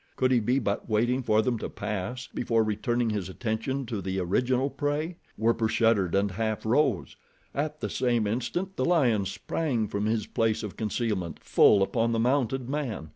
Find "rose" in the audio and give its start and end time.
6.65-7.15